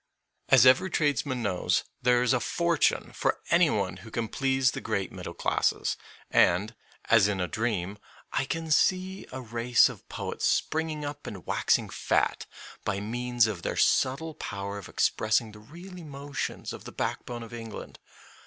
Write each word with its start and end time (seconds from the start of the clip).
As 0.49 0.65
every 0.65 0.89
tradesman 0.89 1.43
knows, 1.43 1.83
there 2.01 2.23
is 2.23 2.33
a 2.33 2.39
fortune 2.39 3.11
for 3.11 3.39
any 3.51 3.69
one 3.69 3.97
who 3.97 4.09
can 4.09 4.27
please 4.29 4.71
the 4.71 4.81
great 4.81 5.11
middle 5.11 5.35
classes, 5.35 5.95
and, 6.31 6.73
as 7.05 7.27
in 7.27 7.39
a 7.39 7.47
dream, 7.47 7.99
I 8.31 8.45
can 8.45 8.71
see 8.71 9.27
a 9.31 9.39
race 9.41 9.89
of 9.89 10.09
poets 10.09 10.47
springing 10.47 11.05
up 11.05 11.27
and 11.27 11.45
waxing 11.45 11.89
fat 11.89 12.47
by 12.83 12.99
means 12.99 13.45
of 13.45 13.61
their 13.61 13.77
subtle 13.77 14.33
power 14.33 14.79
of 14.79 14.89
ex 14.89 15.07
pressing 15.11 15.51
the 15.51 15.59
real 15.59 15.95
emotions 15.95 16.73
of 16.73 16.85
the 16.85 16.91
backbone 16.91 17.43
of 17.43 17.53
England. 17.53 17.99